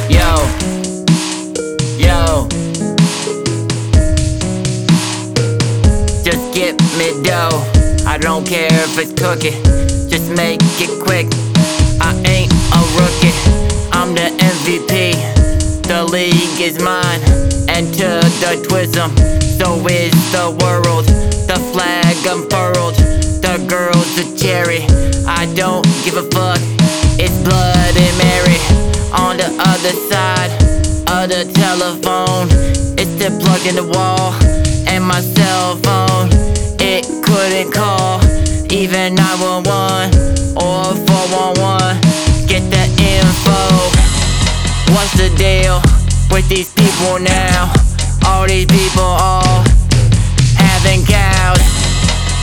Yo, 0.09 0.31
yo. 1.99 2.47
Just 6.23 6.55
get 6.55 6.81
me 6.97 7.11
dough. 7.25 7.61
I 8.07 8.19
don't 8.21 8.47
care 8.47 8.69
if 8.71 8.97
it's 8.99 9.13
cooking. 9.21 9.61
Just 10.09 10.31
make 10.31 10.61
it 10.79 11.03
quick. 11.03 11.27
I 12.01 12.15
ain't 12.27 12.53
MVP. 14.65 15.13
The 15.83 16.05
league 16.05 16.59
is 16.59 16.83
mine. 16.83 17.21
To 17.75 18.09
the 18.41 18.65
twism, 18.67 19.13
so 19.59 19.77
is 19.87 20.15
the 20.33 20.57
world. 20.63 21.05
The 21.05 21.61
flag 21.71 22.17
unfurled. 22.25 22.95
The 23.45 23.63
girl's 23.69 24.17
a 24.17 24.25
cherry. 24.39 24.87
I 25.29 25.53
don't 25.55 25.85
give 26.03 26.17
a 26.17 26.23
fuck. 26.33 26.61
It's 27.21 27.37
blood 27.45 27.95
and 27.95 28.17
Mary 28.17 28.59
on 29.13 29.37
the 29.37 29.53
other 29.61 29.93
side 30.09 30.51
of 31.13 31.29
the 31.29 31.45
telephone. 31.53 32.49
It's 32.97 33.11
still 33.11 33.39
plugged 33.39 33.67
in 33.67 33.77
the 33.77 33.85
wall, 33.85 34.33
and 34.89 35.05
my 35.05 35.21
cell 35.21 35.77
phone 35.85 36.31
it 36.81 37.05
couldn't 37.23 37.71
call 37.71 38.19
even 38.73 39.15
911 39.15 40.57
or 40.57 40.85
411. 41.07 42.04
What's 44.95 45.19
the 45.19 45.29
deal 45.35 45.83
with 46.31 46.49
these 46.49 46.73
people 46.73 47.19
now? 47.19 47.73
All 48.27 48.47
these 48.47 48.67
people 48.67 49.03
all 49.03 49.67
having 50.55 51.03
cows. 51.03 51.59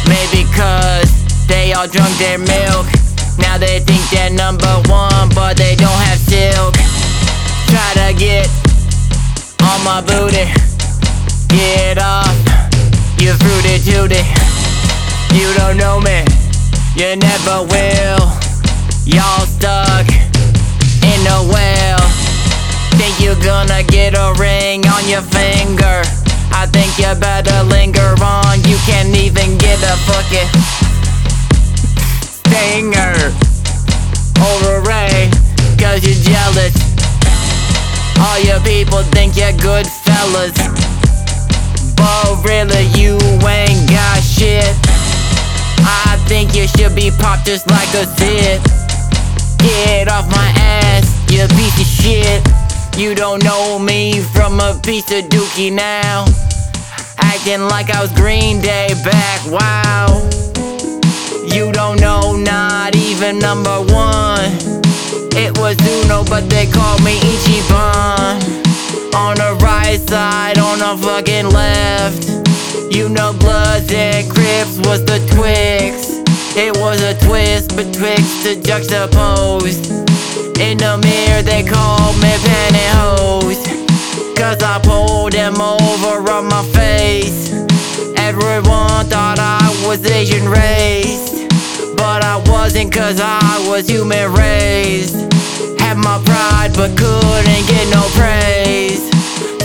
Maybe 0.03 0.43
cause 0.51 1.07
they 1.47 1.71
all 1.71 1.87
drunk 1.87 2.11
their 2.19 2.37
milk. 2.37 2.87
Now 3.39 3.57
they 3.57 3.79
think 3.79 4.03
they're 4.11 4.29
number 4.29 4.67
one, 4.91 5.29
but 5.33 5.55
they 5.55 5.75
don't 5.75 6.01
have 6.11 6.19
silk. 6.19 6.75
Try 7.71 7.89
to 8.03 8.19
get 8.19 8.51
on 9.63 9.79
my 9.87 10.03
booty. 10.03 10.51
Get 11.47 11.99
off, 12.03 12.35
you 13.17 13.31
fruity 13.39 13.79
tooty. 13.79 14.27
You 15.31 15.53
don't 15.55 15.77
know 15.77 16.01
me, 16.01 16.25
you 16.99 17.15
never 17.15 17.63
will. 17.63 18.27
Y'all 19.07 19.47
stuck 19.47 20.20
you're 23.31 23.43
gonna 23.45 23.83
get 23.83 24.13
a 24.13 24.33
ring 24.39 24.85
on 24.87 25.07
your 25.07 25.21
finger. 25.21 26.03
I 26.51 26.67
think 26.67 26.91
you 26.99 27.07
better 27.15 27.63
linger 27.63 28.15
on. 28.19 28.59
You 28.67 28.75
can't 28.83 29.15
even 29.15 29.57
get 29.57 29.79
a 29.79 29.95
fucking 30.03 30.49
stinger 32.19 33.31
over 34.35 34.81
Ray, 34.83 35.31
cause 35.79 36.03
you're 36.03 36.19
jealous. 36.27 36.75
All 38.19 38.39
your 38.43 38.59
people 38.67 39.01
think 39.15 39.37
you're 39.37 39.55
good 39.63 39.87
fellas. 39.87 40.57
But 41.95 42.43
really, 42.43 42.83
you 42.99 43.15
ain't 43.47 43.87
got 43.89 44.19
shit. 44.23 44.75
I 45.87 46.19
think 46.27 46.53
you 46.53 46.67
should 46.67 46.95
be 46.95 47.11
popped 47.11 47.45
just 47.45 47.69
like 47.69 47.93
a 47.95 48.03
zit. 48.19 48.59
Get 49.57 50.09
off 50.09 50.27
my 50.29 50.51
ass, 50.57 51.07
you 51.31 51.47
piece 51.47 51.79
of 51.79 51.87
shit. 51.87 52.60
You 52.97 53.15
don't 53.15 53.43
know 53.43 53.79
me 53.79 54.19
from 54.19 54.59
a 54.59 54.79
piece 54.83 55.11
of 55.11 55.25
dookie 55.25 55.71
now. 55.71 56.25
Acting 57.17 57.61
like 57.61 57.89
I 57.89 58.01
was 58.01 58.11
Green 58.11 58.61
Day 58.61 58.89
back, 59.03 59.39
wow. 59.47 60.29
You 61.45 61.71
don't 61.71 61.99
know, 61.99 62.35
not 62.35 62.95
even 62.95 63.39
number 63.39 63.81
one. 63.81 64.51
It 65.33 65.57
was 65.57 65.75
Uno, 65.81 66.23
but 66.25 66.49
they 66.49 66.67
called 66.67 67.03
me 67.03 67.17
Ichiban. 67.19 69.15
On 69.15 69.35
the 69.35 69.57
right 69.63 69.99
side, 69.99 70.57
on 70.59 70.79
the 70.79 70.95
fucking 71.01 71.49
left. 71.49 72.29
You 72.93 73.09
know, 73.09 73.33
Bloods 73.33 73.91
and 73.93 74.29
Crips 74.29 74.77
was 74.87 75.03
the 75.05 75.19
Twix. 75.33 76.10
It 76.63 76.77
was 76.77 77.01
a 77.01 77.17
twist 77.25 77.75
betwixt 77.75 78.43
the 78.43 78.55
juxtaposed. 78.61 79.89
In 80.59 80.77
the 80.77 80.95
mirror, 81.01 81.41
they 81.41 81.63
called 81.63 82.15
me 82.21 82.29
pantyhose. 82.45 83.65
Cause 84.37 84.61
I 84.61 84.79
pulled 84.83 85.31
them 85.31 85.55
over 85.59 86.21
on 86.29 86.45
my 86.45 86.63
face. 86.69 87.51
Everyone 88.15 89.09
thought 89.09 89.39
I 89.39 89.65
was 89.87 90.05
Asian 90.05 90.47
raised 90.47 91.49
But 91.97 92.23
I 92.23 92.37
wasn't 92.45 92.93
cause 92.93 93.19
I 93.19 93.65
was 93.67 93.89
human 93.89 94.31
raised. 94.31 95.17
Had 95.81 95.97
my 95.97 96.21
pride 96.23 96.73
but 96.75 96.95
couldn't 96.95 97.65
get 97.73 97.89
no 97.89 98.03
praise. 98.13 99.01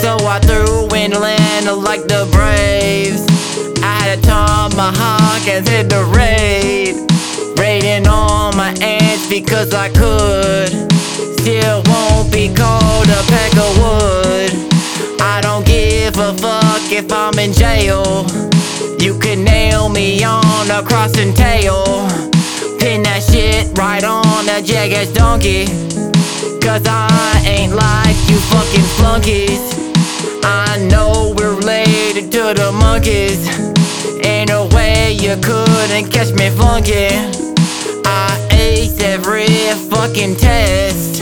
So 0.00 0.16
I 0.24 0.40
threw 0.40 0.88
in 0.96 1.10
land 1.10 1.66
like 1.76 2.08
the 2.08 2.26
Braves. 2.32 3.25
A 4.66 4.68
tomahawk 4.68 5.46
and 5.46 5.68
hit 5.68 5.88
the 5.88 6.02
raid. 6.16 6.96
Raiding 7.56 8.08
on 8.08 8.56
my 8.56 8.74
ants 8.80 9.28
because 9.28 9.72
I 9.72 9.88
could. 9.90 10.70
Still 11.38 11.82
won't 11.86 12.32
be 12.32 12.52
called 12.52 13.06
a 13.06 13.22
pack 13.30 13.52
of 13.56 13.70
wood. 13.78 15.20
I 15.20 15.40
don't 15.40 15.64
give 15.64 16.18
a 16.18 16.34
fuck 16.34 16.90
if 16.90 17.12
I'm 17.12 17.38
in 17.38 17.52
jail. 17.52 18.26
You 18.98 19.16
can 19.20 19.44
nail 19.44 19.88
me 19.88 20.24
on 20.24 20.68
a 20.68 20.82
crossing 20.82 21.32
tail. 21.32 21.84
Pin 22.80 23.04
that 23.04 23.22
shit 23.22 23.78
right 23.78 24.02
on 24.02 24.46
that 24.46 24.64
jackass 24.64 25.12
donkey. 25.12 25.66
Cause 26.60 26.82
I 26.88 27.40
ain't 27.46 27.72
like 27.72 28.16
you 28.28 28.38
fucking 28.50 28.88
flunkies. 28.98 29.62
I 30.42 30.84
know 30.90 31.34
we're 31.38 31.54
related 31.54 32.32
to 32.32 32.52
the 32.52 32.72
monkeys. 32.72 33.65
You 35.26 35.34
couldn't 35.38 36.12
catch 36.12 36.32
me 36.34 36.50
flunking. 36.50 37.34
I 38.06 38.48
ace 38.52 39.00
every 39.00 39.48
fucking 39.90 40.36
test. 40.36 41.20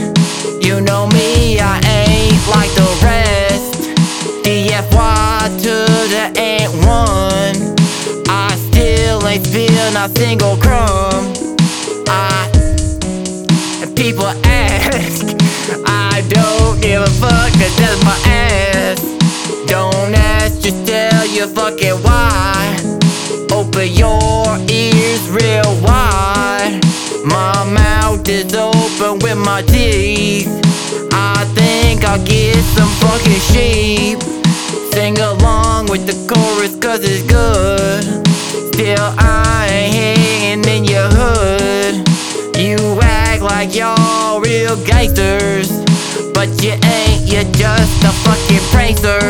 You 0.63 0.83
know 0.83 1.07
me, 1.07 1.59
I 1.59 1.81
ain't 1.87 2.47
like 2.49 2.69
the 2.75 2.85
rest. 3.03 3.81
DFY 4.45 5.49
to 5.63 5.77
the 6.13 6.39
ain't 6.39 6.75
one. 6.85 7.57
I 8.29 8.55
still 8.69 9.27
ain't 9.27 9.47
spill 9.47 9.93
not 9.93 10.11
single 10.19 10.59
crumb. 10.59 11.33
I 12.07 12.45
people 13.97 14.27
ask, 14.45 15.25
I 15.87 16.23
don't 16.29 16.79
give 16.83 17.01
a 17.01 17.07
fuck, 17.07 17.51
cause 17.55 17.77
that's 17.79 18.05
my 18.05 18.19
ass. 18.27 19.01
Don't 19.67 20.15
ask, 20.15 20.61
just 20.61 20.87
tell 20.87 21.27
you. 21.27 21.45
Open 21.47 21.74
your 23.97 24.59
ears 24.69 25.29
real 25.31 25.71
wide. 25.83 26.81
My 27.25 27.65
mouth 27.65 28.29
is 28.29 28.55
open 28.55 29.19
with 29.21 29.39
my 29.39 29.63
teeth. 29.63 30.49
I 31.13 31.45
think 31.55 32.05
I'll 32.05 32.25
get 32.25 32.57
some 32.77 32.89
fucking 33.03 33.43
sheep. 33.53 34.19
Sing 34.93 35.19
along 35.19 35.87
with 35.87 36.07
the 36.07 36.17
chorus 36.29 36.77
cause 36.77 37.01
it's 37.03 37.23
good. 37.23 38.05
Still, 38.73 39.15
I 39.19 39.69
ain't 39.71 39.95
hanging 39.95 40.65
in 40.77 40.85
your 40.85 41.09
hood. 41.11 42.09
You 42.57 42.99
act 43.03 43.43
like 43.43 43.75
y'all 43.75 44.41
real 44.41 44.77
gangsters. 44.85 45.71
But 46.33 46.49
you 46.63 46.73
ain't, 46.73 47.23
you're 47.27 47.51
just 47.53 48.05
a 48.05 48.13
fucking 48.25 48.65
prankster. 48.73 49.23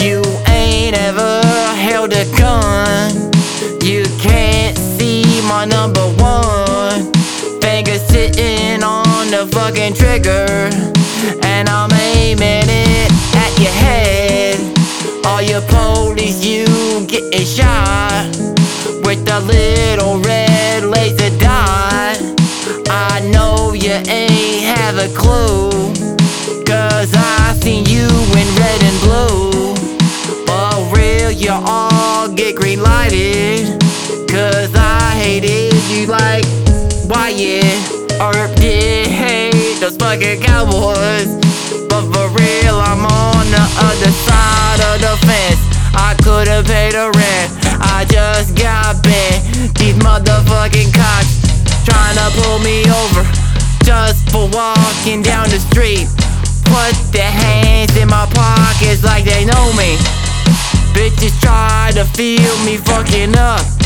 You 0.00 0.22
ain't 0.48 0.96
ever 0.96 1.42
held 1.76 2.12
a 2.12 2.24
gun. 2.36 3.37
My 5.48 5.64
number 5.64 6.06
one. 6.20 7.10
Finger 7.62 7.98
sitting 7.98 8.82
on 8.82 9.30
the 9.30 9.48
fucking 9.50 9.94
trigger. 9.94 10.68
And 11.42 11.68
I'm 11.70 11.90
aiming 11.92 12.68
it 12.68 13.10
at 13.34 13.58
your 13.58 13.72
head. 13.72 14.60
All 15.24 15.40
your 15.40 15.62
police, 15.62 16.44
you 16.44 16.66
getting 17.06 17.46
shot 17.46 18.28
with 19.04 19.24
the 19.24 19.40
little 19.40 20.20
red 20.20 20.84
laser 20.84 21.30
dot. 21.38 22.18
I 22.90 23.26
know 23.32 23.72
you 23.72 23.92
ain't 23.92 24.64
have 24.76 24.98
a 24.98 25.08
clue. 25.16 25.70
Cause 26.66 27.10
I 27.16 27.58
seen 27.62 27.86
you 27.86 28.06
in 28.36 28.48
red 28.60 28.82
and 28.84 29.00
blue. 29.00 29.74
But 30.44 30.94
real, 30.94 31.32
you 31.32 31.52
all 31.52 32.28
get 32.28 32.54
green 32.54 32.82
lighted. 32.82 33.80
Cause 34.28 34.77
Or 37.28 38.32
did 38.56 39.06
hate 39.06 39.80
those 39.80 39.98
fucking 39.98 40.40
cowboys. 40.40 41.28
But 41.86 42.08
for 42.08 42.26
real, 42.32 42.80
I'm 42.80 43.04
on 43.04 43.44
the 43.52 43.68
other 43.84 44.10
side 44.24 44.80
of 44.80 44.96
the 45.04 45.14
fence. 45.26 45.60
I 45.92 46.16
couldn't 46.24 46.64
pay 46.64 46.90
the 46.90 47.12
rent, 47.12 47.52
I 47.84 48.06
just 48.08 48.56
got 48.56 49.02
bent. 49.02 49.76
These 49.76 49.96
motherfucking 49.96 50.88
cops 50.96 51.44
trying 51.84 52.16
to 52.16 52.32
pull 52.40 52.60
me 52.60 52.88
over 52.88 53.20
just 53.84 54.30
for 54.32 54.48
walking 54.48 55.20
down 55.20 55.50
the 55.50 55.60
street. 55.60 56.08
Put 56.64 56.96
their 57.12 57.30
hands 57.30 57.94
in 57.98 58.08
my 58.08 58.24
pockets 58.32 59.04
like 59.04 59.26
they 59.26 59.44
know 59.44 59.72
me. 59.76 60.00
Bitches 60.96 61.38
try 61.42 61.90
to 61.92 62.06
feel 62.06 62.56
me 62.64 62.78
fucking 62.78 63.36
up. 63.36 63.77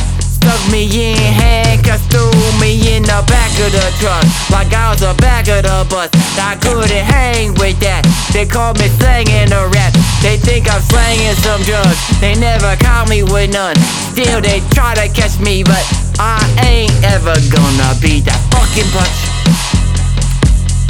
Stuck 0.43 0.73
me 0.73 0.91
in 0.91 1.15
handcuffs, 1.15 2.03
threw 2.11 2.27
me 2.59 2.75
in 2.99 3.07
the 3.07 3.23
back 3.31 3.55
of 3.63 3.71
the 3.71 3.87
truck. 4.03 4.27
Like 4.51 4.75
I 4.75 4.91
was 4.91 4.99
the 4.99 5.15
back 5.23 5.47
of 5.47 5.63
the 5.63 5.87
bus. 5.87 6.11
I 6.35 6.59
couldn't 6.59 6.91
hang 6.91 7.55
with 7.63 7.79
that. 7.79 8.03
They 8.35 8.43
call 8.43 8.75
me 8.75 8.91
slanging 8.99 9.55
a 9.55 9.71
rap. 9.71 9.95
They 10.19 10.35
think 10.43 10.67
I'm 10.67 10.83
slanging 10.83 11.39
some 11.47 11.63
drugs. 11.63 11.95
They 12.19 12.35
never 12.35 12.75
caught 12.83 13.07
me 13.07 13.23
with 13.23 13.55
none. 13.55 13.79
Still, 14.11 14.43
they 14.43 14.59
try 14.75 14.99
to 14.99 15.07
catch 15.15 15.39
me, 15.39 15.63
but 15.63 15.79
I 16.19 16.43
ain't 16.67 16.97
ever 17.07 17.39
gonna 17.47 17.95
be 18.03 18.19
that 18.27 18.43
fucking 18.51 18.91
punch. 18.91 19.19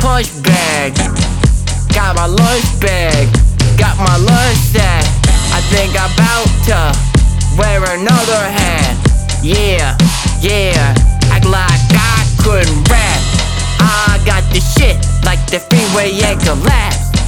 Punch 0.00 0.32
bag. 0.40 0.96
Got 1.92 2.16
my 2.16 2.24
lunch 2.24 2.68
bag. 2.80 3.28
Got 3.76 4.00
my 4.00 4.16
lunch 4.16 4.60
sack. 4.72 5.04
I 5.52 5.60
think 5.68 5.92
I'm 5.92 6.08
about 6.16 6.48
to 6.72 6.80
wear 7.60 7.84
another 8.00 8.48
hat. 8.48 9.11
Yeah, 9.42 9.98
yeah. 10.40 10.94
Act 11.34 11.46
like 11.46 11.82
I 11.90 12.22
couldn't 12.38 12.88
rap. 12.88 13.20
I 13.80 14.22
got 14.24 14.44
the 14.54 14.60
shit 14.60 14.94
like 15.24 15.50
the 15.50 15.58
freeway 15.58 16.12
ain't 16.22 16.40
collapsed. 16.42 17.18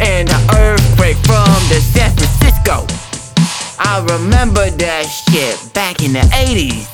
And 0.00 0.28
the 0.28 0.40
earthquake 0.56 1.18
from 1.28 1.52
the 1.68 1.80
San 1.92 2.10
Francisco. 2.16 2.86
I 3.78 4.00
remember 4.16 4.70
that 4.70 5.04
shit 5.04 5.60
back 5.74 6.02
in 6.02 6.14
the 6.14 6.24
80s. 6.32 6.88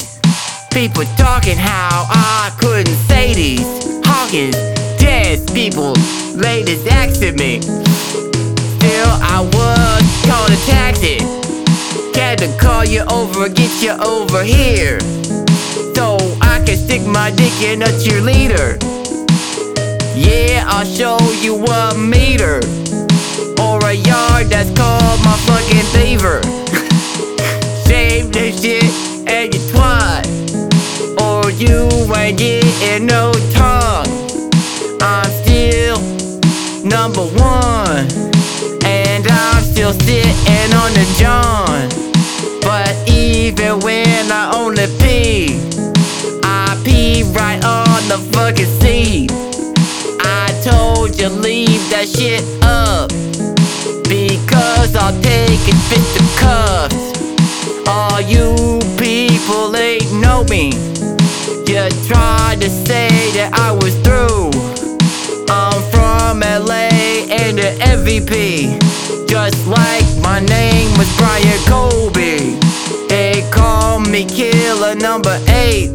People 0.74 1.04
talking 1.16 1.56
how 1.56 2.06
I 2.10 2.50
couldn't 2.58 2.96
say 3.06 3.34
these. 3.34 3.62
Hawkins, 4.04 4.56
dead 4.98 5.46
people, 5.54 5.94
ladies 6.34 6.84
asking 6.88 7.36
me. 7.36 7.60
Still, 7.62 9.12
I 9.22 9.38
was 9.54 10.02
called 10.26 10.50
a 10.50 10.58
taxi. 10.66 11.51
Had 12.14 12.38
to 12.38 12.56
call 12.58 12.84
you 12.84 13.02
over, 13.10 13.48
get 13.48 13.82
you 13.82 13.92
over 13.92 14.42
here. 14.42 15.00
So 15.94 16.16
I 16.40 16.62
can 16.64 16.76
stick 16.76 17.02
my 17.06 17.30
dick 17.30 17.52
in 17.62 17.82
a 17.82 17.92
cheerleader. 18.02 18.78
Yeah, 20.14 20.64
I'll 20.66 20.84
show 20.84 21.18
you 21.40 21.64
a 21.64 21.94
meter. 21.96 22.60
Or 23.60 23.78
a 23.84 23.94
yard 23.94 24.46
that's 24.48 24.70
called 24.76 25.20
my 25.24 25.36
fucking 25.46 25.88
beaver. 25.94 26.40
Shave 27.86 28.32
this 28.32 28.60
shit 28.62 28.84
and 29.28 29.54
you 29.54 29.60
twat. 29.72 30.26
Or 31.20 31.50
you 31.50 31.88
ain't 32.14 32.38
getting 32.38 33.06
no 33.06 33.32
tongue. 33.52 34.06
I'm 35.00 35.30
still 35.42 36.00
number 36.84 37.22
one. 37.22 38.31
Still 39.82 39.98
sitting 40.06 40.72
on 40.74 40.92
the 40.94 41.04
John. 41.18 41.88
But 42.60 42.94
even 43.10 43.80
when 43.80 44.30
I 44.30 44.52
only 44.54 44.86
pee, 45.02 45.58
I 46.44 46.80
pee 46.84 47.24
right 47.34 47.58
on 47.64 48.00
the 48.06 48.18
fucking 48.30 48.70
seat. 48.78 49.32
I 50.20 50.46
told 50.62 51.18
you 51.18 51.28
leave 51.30 51.82
that 51.90 52.06
shit 52.06 52.44
up. 52.62 53.10
Because 54.06 54.94
I'll 54.94 55.20
take 55.20 55.66
it 55.66 55.78
fit 55.90 56.06
the 56.14 56.22
cuffs. 56.38 57.02
All 57.88 58.20
you 58.20 58.78
people 58.96 59.74
ain't 59.74 60.12
know 60.12 60.44
me. 60.44 60.70
You 61.66 61.90
tried 62.06 62.60
to 62.60 62.70
say 62.70 63.10
that 63.34 63.50
I 63.54 63.72
was 63.72 63.96
through. 64.06 64.52
I'm 65.50 65.82
from 65.90 66.38
LA 66.38 67.01
and 67.30 67.58
the 67.58 67.70
MVP. 67.80 68.78
Just 69.28 69.66
like 69.66 70.04
my 70.22 70.40
name 70.40 70.90
was 70.98 71.08
Brian 71.16 71.60
Kobe. 71.66 72.58
They 73.08 73.48
call 73.52 74.00
me 74.00 74.24
killer 74.24 74.94
number 74.94 75.38
8. 75.48 75.92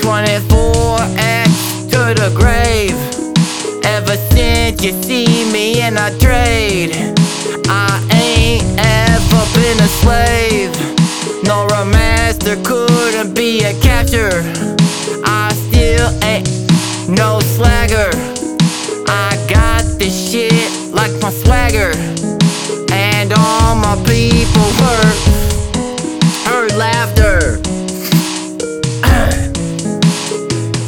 24X 0.00 1.90
to 1.90 2.14
the 2.20 2.30
grave. 2.34 2.96
Ever 3.84 4.16
since 4.34 4.82
you 4.82 4.92
see 5.02 5.50
me 5.52 5.80
in 5.80 5.96
a 5.96 6.10
trade, 6.18 6.92
I 7.68 7.92
ain't 8.12 8.64
ever 8.78 9.42
been 9.54 9.78
a 9.80 9.88
slave. 10.00 10.72
Nor 11.44 11.66
a 11.72 11.84
master 11.84 12.56
couldn't 12.62 13.34
be 13.34 13.64
a 13.64 13.72
catcher. 13.80 14.42
I 15.24 15.52
still 15.52 16.08
ain't 16.24 16.48
no 17.08 17.38
slagger. 17.40 18.33
Like 21.06 21.20
my 21.20 21.30
swagger. 21.30 21.92
And 22.90 23.32
all 23.32 23.74
my 23.74 23.96
people 24.06 24.68
heard, 24.80 25.16
heard 26.46 26.72
laughter. 26.76 27.58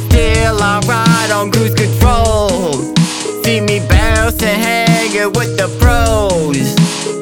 Still 0.07 0.57
I 0.59 0.81
ride 0.87 1.31
on 1.31 1.51
cruise 1.51 1.75
control. 1.75 2.73
See 3.43 3.61
me 3.61 3.79
bounce 3.79 4.41
bouncing, 4.41 4.59
hanging 4.59 5.33
with 5.33 5.55
the 5.55 5.67
pros. 5.79 6.67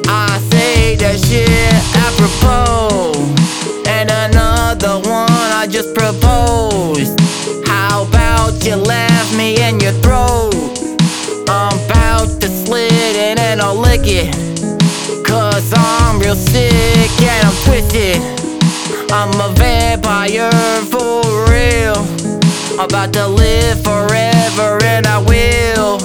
I 0.08 0.38
say 0.50 0.96
that 0.96 1.18
shit 1.26 1.76
apropos. 2.06 3.12
And 3.86 4.08
another 4.10 5.00
one 5.06 5.50
I 5.60 5.66
just 5.68 5.94
proposed. 5.94 7.12
How 7.68 8.04
about 8.04 8.64
you 8.64 8.76
laugh 8.76 9.36
me 9.36 9.60
in 9.60 9.80
your 9.80 9.92
throat? 10.00 10.55
It. 14.06 15.26
Cause 15.26 15.72
I'm 15.76 16.18
real 16.20 16.34
sick 16.34 17.10
and 17.20 17.46
I'm 17.46 17.56
twisted. 17.64 18.22
I'm 19.10 19.32
a 19.40 19.52
vampire 19.54 20.50
for 20.90 21.22
real. 21.50 21.96
I'm 22.78 22.86
About 22.86 23.12
to 23.14 23.26
live 23.26 23.82
forever 23.82 24.78
and 24.84 25.06
I 25.06 25.18
will 25.18 25.98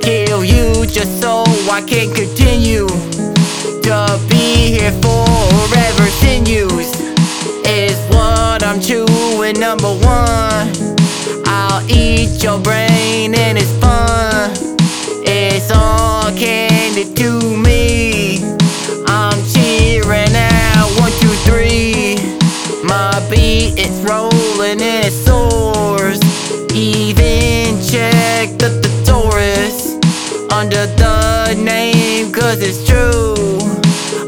kill 0.00 0.44
you 0.44 0.86
just 0.86 1.20
so 1.20 1.44
I 1.70 1.82
can 1.86 2.12
continue 2.14 2.86
to 2.86 4.20
be 4.28 4.78
here 4.78 4.92
forever. 5.02 6.04
Sinews 6.20 6.90
is 7.66 7.98
what 8.10 8.62
I'm 8.64 8.80
chewing. 8.80 9.60
Number 9.60 9.94
one, 9.94 10.66
I'll 11.46 11.88
eat 11.88 12.42
your 12.42 12.58
brain 12.58 13.34
and 13.34 13.58
it's 13.58 13.72
fun. 13.78 14.50
It's 15.24 15.70
all 15.70 16.32
candy 16.32 16.67
it's 32.68 32.84
true. 32.84 33.56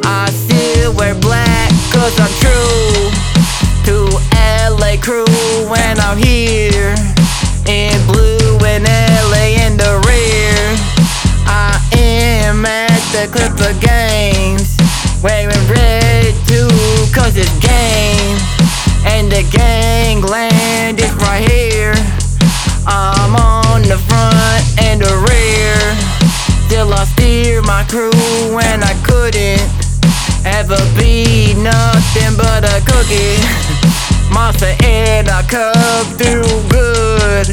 I 0.02 0.30
still 0.32 0.94
wear 0.94 1.14
black, 1.14 1.68
cause 1.92 2.16
I'm 2.16 2.32
true 2.40 3.12
to 3.84 4.08
LA 4.80 4.96
crew 4.96 5.28
when 5.68 6.00
I'm 6.00 6.16
here. 6.16 6.96
In 7.68 7.92
blue 8.08 8.56
and 8.64 8.84
LA 9.28 9.60
in 9.60 9.76
the 9.76 9.92
rear. 10.08 10.56
I 11.44 11.76
am 11.92 12.64
at 12.64 13.00
the 13.12 13.28
Clipper 13.28 13.76
Games. 13.84 14.78
Wearing 15.22 15.64
red 15.68 16.32
too, 16.48 16.72
cause 17.12 17.36
it's 17.36 17.52
game. 17.60 18.38
And 19.04 19.30
the 19.30 19.44
gangland 19.52 20.98
is 20.98 21.12
nothing 32.00 32.36
but 32.36 32.64
a 32.64 32.80
cookie. 32.84 33.36
Monster 34.32 34.74
and 34.84 35.28
I 35.28 35.42
come 35.42 36.06
through 36.16 36.48
good 36.68 37.48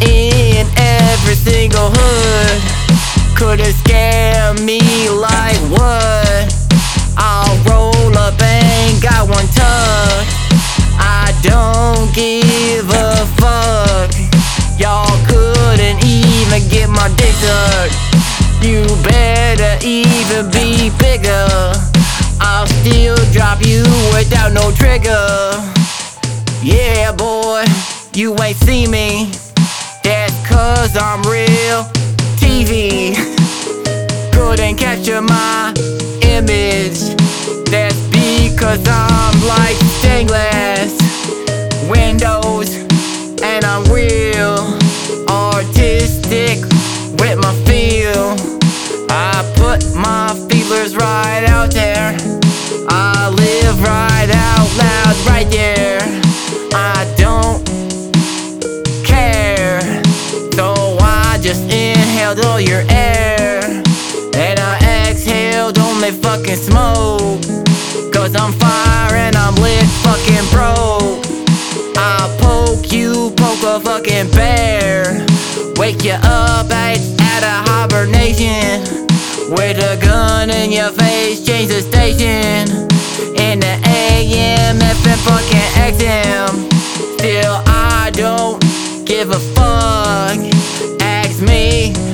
in 0.00 0.66
every 0.76 1.34
single 1.34 1.90
hood. 1.92 2.60
Couldn't 3.36 3.74
scare 3.84 4.54
me 4.54 4.80
like 5.10 5.58
what? 5.70 6.46
I'll 7.16 7.56
roll 7.68 8.16
up 8.16 8.40
and 8.40 9.02
got 9.02 9.28
one 9.28 9.46
tuck. 9.48 10.26
I 10.98 11.34
don't 11.42 12.12
give 12.14 12.88
a 12.88 13.26
fuck. 13.38 14.10
Y'all 14.78 15.18
couldn't 15.26 16.04
even 16.04 16.62
get 16.68 16.88
my 16.88 17.08
dick 17.16 17.34
sucked. 17.42 17.94
You 18.62 18.86
better 19.02 19.76
even 19.84 20.50
be 20.50 20.90
bigger. 20.98 22.03
I'll 22.64 22.70
still 22.80 23.16
drop 23.30 23.60
you 23.60 23.82
without 24.14 24.54
no 24.54 24.72
trigger. 24.72 25.52
Yeah, 26.62 27.12
boy, 27.12 27.62
you 28.14 28.34
ain't 28.40 28.56
see 28.56 28.86
me. 28.86 29.30
That's 30.02 30.32
cause 30.48 30.96
I'm 30.96 31.20
real 31.24 31.84
TV. 32.40 33.12
Couldn't 34.32 34.76
capture 34.76 35.20
my 35.20 35.74
image. 36.22 37.00
That's 37.68 38.00
because 38.08 38.82
I'm 38.88 39.36
like 39.46 39.76
stained 40.00 40.30
glass 40.30 40.96
windows, 41.90 42.74
and 43.42 43.62
I'm 43.62 43.84
real 43.92 44.56
artistic 45.28 46.64
with 47.20 47.36
my 47.36 47.54
feel. 47.66 48.34
I 49.10 49.52
put 49.56 49.84
my 49.94 50.32
feelers 50.48 50.96
right 50.96 51.43
your 62.68 62.82
air. 62.88 63.60
And 64.34 64.58
I 64.58 65.08
exhaled 65.08 65.78
only 65.78 66.10
fucking 66.10 66.56
smoke. 66.56 67.42
Cause 68.12 68.34
I'm 68.36 68.52
fire 68.52 69.14
and 69.14 69.36
I'm 69.36 69.54
lit 69.56 69.86
fucking 70.04 70.46
broke. 70.50 71.24
I'll 71.96 72.30
poke 72.38 72.92
you, 72.92 73.32
poke 73.36 73.62
a 73.62 73.80
fucking 73.80 74.30
bear. 74.30 75.26
Wake 75.76 76.04
you 76.04 76.12
up 76.12 76.70
out, 76.70 76.98
out 77.20 77.42
of 77.42 77.68
hibernation. 77.68 79.06
With 79.50 79.78
a 79.78 79.98
gun 80.00 80.50
in 80.50 80.72
your 80.72 80.90
face, 80.90 81.44
change 81.44 81.68
the 81.68 81.82
station. 81.82 82.88
In 83.38 83.60
the 83.60 83.74
AM, 83.86 84.78
FM, 84.78 85.18
fucking 85.26 85.70
XM. 85.92 86.72
Still, 87.18 87.62
I 87.66 88.10
don't 88.14 88.60
give 89.04 89.30
a 89.30 89.40
fuck. 89.54 90.38
Ask 91.00 91.42
me 91.42 92.13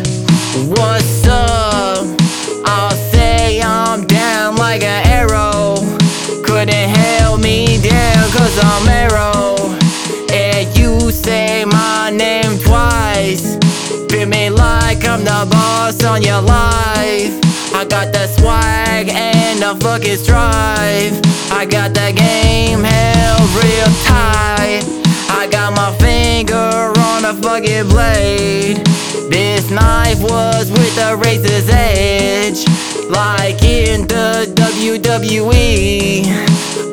on 16.04 16.23
your 16.23 16.40
life. 16.40 17.35
I 17.75 17.85
got 17.88 18.12
the 18.12 18.26
swag 18.26 19.09
and 19.09 19.61
the 19.61 19.75
fucking 19.85 20.16
strive. 20.16 21.14
I 21.50 21.66
got 21.69 21.95
the 21.95 22.12
game 22.14 22.83
held 22.83 23.50
real 23.59 23.90
tight. 24.04 24.85
I 25.28 25.49
got 25.50 25.75
my 25.75 25.92
finger 25.99 26.54
on 26.54 27.25
a 27.25 27.35
fucking 27.35 27.88
blade. 27.88 28.85
This 29.30 29.71
knife 29.71 30.21
was 30.23 30.71
with 30.71 30.97
a 30.99 31.16
razor's 31.16 31.69
edge. 31.69 32.64
Like 33.09 33.62
in 33.62 34.07
the 34.07 34.47
WWE. 34.54 36.25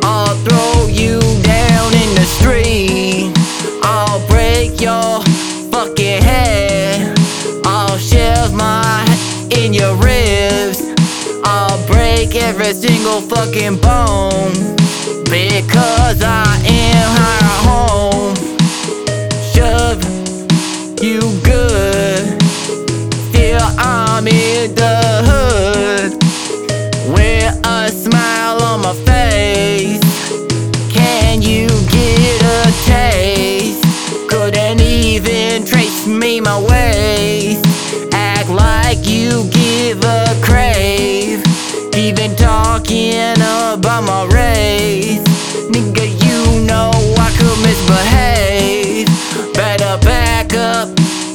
I'll 0.03 0.35
throw 0.45 0.87
you 0.87 1.19
down 1.43 1.93
in 1.93 2.15
the 2.15 2.25
street. 2.25 3.31
I'll 3.83 4.25
break 4.27 4.81
your 4.81 5.26
every 12.39 12.73
single 12.73 13.21
fucking 13.21 13.77
bone. 13.77 14.53
Because 15.25 16.21
I 16.21 16.45
am 16.65 17.09
high 17.21 17.57
home. 17.67 18.35
Shove 19.53 20.01
you 21.01 21.19
good. 21.43 22.41
Still 23.29 23.61
I'm 23.77 24.27
in 24.27 24.75
the 24.75 24.97
hood. 25.29 26.13
With 27.13 27.53
a 27.65 27.89
smile 27.91 28.61
on 28.61 28.81
my 28.81 28.93
face. 29.05 30.01
Can 30.93 31.41
you 31.41 31.67
get 31.67 32.41
a 32.43 32.71
taste? 32.85 33.83
Couldn't 34.29 34.81
even 34.81 35.65
trace 35.65 36.07
me 36.07 36.41
my 36.41 36.59
ways. 36.59 37.61
Act 38.13 38.49
like 38.49 39.05
you 39.07 39.49
give 39.51 40.03
a. 40.03 40.26
Even 42.07 42.33
talking 42.37 43.33
about 43.33 44.05
my 44.05 44.23
race. 44.33 45.19
Nigga, 45.67 46.07
you 46.23 46.65
know 46.65 46.91
I 47.17 47.29
could 47.37 47.59
misbehave. 47.61 49.07
Better 49.53 49.97
back 50.05 50.53
up, 50.53 50.87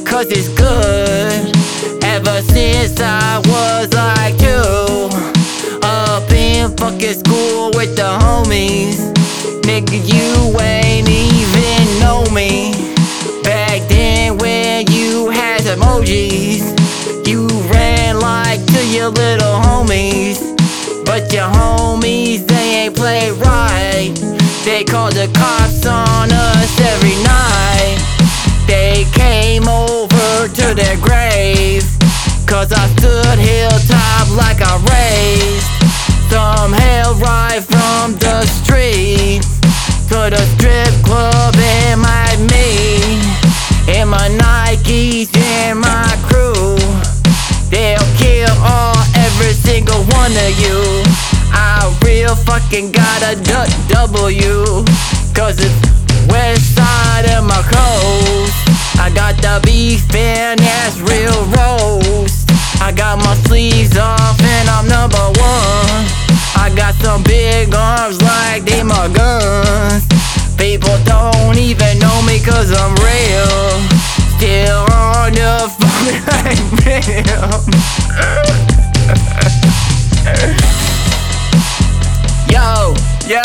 cause 0.03 0.31
it's 0.31 0.49
good. 0.49 1.55
Ever 2.03 2.41
since 2.41 2.99
I 2.99 3.37
was 3.45 3.93
like 3.93 4.35
two. 4.39 5.79
Up 5.83 6.31
in 6.31 6.75
fucking 6.75 7.19
school 7.23 7.69
with 7.75 7.95
the 7.95 8.09
homies. 8.23 9.13
Nigga, 9.61 10.01
you 10.01 10.59
ain't 10.59 11.07
even 11.07 11.99
know 11.99 12.25
me. 12.33 12.73
Back 13.43 13.87
then 13.89 14.39
when 14.39 14.91
you 14.91 15.29
had 15.29 15.61
emojis, 15.61 16.65
you 17.27 17.47
ran 17.71 18.19
like 18.19 18.65
to 18.73 18.87
your 18.87 19.09
little 19.09 19.61
homies. 19.61 20.52
But 21.13 21.31
your 21.31 21.45
homies, 21.45 22.47
they 22.47 22.85
ain't 22.85 22.95
play 22.95 23.29
right. 23.29 24.15
They 24.65 24.83
call 24.83 25.11
the 25.11 25.29
cops 25.31 25.85
on 25.85 26.31
us 26.31 26.81
every 26.81 27.13
night. 27.21 28.01
They 28.65 29.05
came 29.13 29.67
over 29.67 30.47
to 30.47 30.73
their 30.73 30.97
grave. 30.97 31.85
Cause 32.47 32.73
I 32.73 32.87
stood 32.97 33.37
hilltop 33.37 34.25
like 34.33 34.57
I 34.65 34.73
raised. 34.89 35.69
Some 36.33 36.73
hail 36.73 37.13
right 37.21 37.61
from 37.61 38.17
the 38.17 38.41
street 38.47 39.43
to 40.09 40.33
the 40.33 40.43
one 50.23 50.31
of 50.31 50.55
you. 50.57 50.79
I 51.51 51.83
real 52.05 52.33
fucking 52.33 52.91
gotta 52.93 53.35
duck 53.43 53.67
W. 53.89 54.85
Cause 55.35 55.59
it's 55.59 55.75
west 56.31 56.75
side 56.75 57.27
of 57.35 57.43
my 57.43 57.59
coast. 57.67 58.55
I 59.03 59.11
got 59.13 59.35
the 59.43 59.59
beef 59.67 60.07
and 60.15 60.59
that's 60.59 60.97
real 61.01 61.43
roast. 61.59 62.49
I 62.79 62.93
got 62.95 63.17
my 63.19 63.35
sleeves 63.47 63.97
off 63.97 64.39
and 64.39 64.69
I'm 64.69 64.87
number 64.87 65.25
one. 65.43 66.03
I 66.55 66.71
got 66.73 66.95
some 67.03 67.21
big 67.23 67.75
arms 67.75 68.21
like 68.21 68.63
they 68.63 68.81
my 68.81 69.09
guns. 69.11 70.07
People 70.55 70.95
don't 71.03 71.57
even 71.57 71.99
know 71.99 72.21
me 72.23 72.39
cause 72.39 72.71
I'm 72.71 72.95
real. 73.03 73.75
Still 74.39 74.87
on 74.95 75.33
the 75.35 75.67
fucking 75.83 76.63
Yo, 77.27 79.23
yo, 83.33 83.41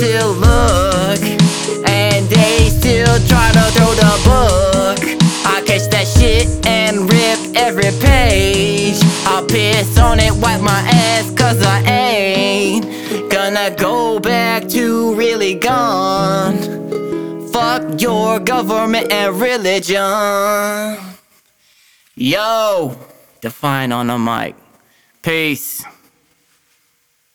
still 0.00 0.32
look, 0.32 1.20
and 1.86 2.26
they 2.30 2.70
still 2.70 3.18
try 3.28 3.52
to 3.52 3.64
throw 3.76 3.92
the 3.92 4.14
book. 4.24 4.98
I 5.44 5.62
catch 5.66 5.90
that 5.90 6.06
shit 6.08 6.48
and 6.66 7.00
rip 7.00 7.38
every 7.54 7.92
page. 8.00 8.98
I'll 9.26 9.44
piss 9.44 9.98
on 9.98 10.18
it, 10.18 10.32
wipe 10.32 10.62
my 10.62 10.80
ass, 10.88 11.30
cause 11.34 11.62
I 11.62 11.82
ain't 11.82 13.30
gonna 13.30 13.76
go 13.76 14.18
back 14.18 14.68
to 14.68 15.14
really 15.16 15.56
gone. 15.56 16.56
Fuck 17.52 18.00
your 18.00 18.40
government 18.40 19.12
and 19.12 19.38
religion. 19.38 20.96
Yo! 22.14 22.96
Define 23.42 23.92
on 23.92 24.06
the 24.06 24.18
mic. 24.18 24.56
Peace. 25.20 25.84